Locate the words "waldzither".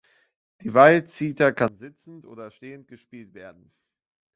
0.73-1.51